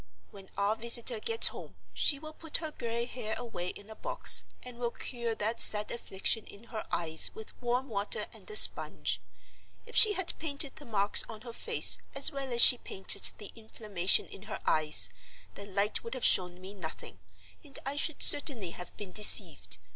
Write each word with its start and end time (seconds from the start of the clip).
"When 0.31 0.49
our 0.57 0.75
visitor 0.75 1.19
gets 1.19 1.49
home 1.49 1.75
she 1.93 2.17
will 2.17 2.33
put 2.33 2.57
her 2.57 2.71
gray 2.71 3.05
hair 3.05 3.35
away 3.37 3.67
in 3.67 3.87
a 3.87 3.93
box, 3.95 4.45
and 4.63 4.79
will 4.79 4.89
cure 4.89 5.35
that 5.35 5.61
sad 5.61 5.91
affliction 5.91 6.43
in 6.45 6.63
her 6.73 6.83
eyes 6.91 7.29
with 7.35 7.55
warm 7.61 7.87
water 7.87 8.25
and 8.33 8.49
a 8.49 8.55
sponge. 8.55 9.21
If 9.85 9.95
she 9.95 10.13
had 10.13 10.33
painted 10.39 10.75
the 10.77 10.87
marks 10.87 11.23
on 11.29 11.41
her 11.41 11.53
face, 11.53 11.99
as 12.15 12.31
well 12.31 12.51
as 12.51 12.63
she 12.63 12.79
painted 12.79 13.31
the 13.37 13.51
inflammation 13.55 14.25
in 14.25 14.41
her 14.49 14.59
eyes, 14.65 15.11
the 15.53 15.67
light 15.67 16.03
would 16.03 16.15
have 16.15 16.25
shown 16.25 16.59
me 16.59 16.73
nothing, 16.73 17.19
and 17.63 17.77
I 17.85 17.95
should 17.95 18.23
certainly 18.23 18.71
have 18.71 18.97
been 18.97 19.11
deceived. 19.11 19.77